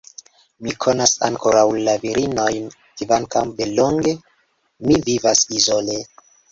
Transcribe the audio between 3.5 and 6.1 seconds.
delonge mi vivas izole.